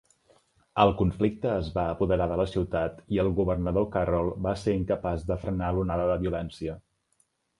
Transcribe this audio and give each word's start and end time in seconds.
El 0.83 0.91
conflicte 1.01 1.51
es 1.55 1.67
va 1.75 1.83
apoderar 1.89 2.25
de 2.31 2.37
la 2.39 2.47
ciutat 2.53 3.03
i 3.17 3.21
el 3.25 3.29
governador 3.41 3.87
Carroll 3.97 4.33
va 4.47 4.55
ser 4.61 4.75
incapaç 4.81 5.27
de 5.33 5.39
frenar 5.45 5.71
l'onada 5.77 6.11
de 6.13 6.19
violència. 6.25 6.79